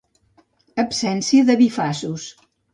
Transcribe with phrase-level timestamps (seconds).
[0.85, 2.29] Absència de bifaços.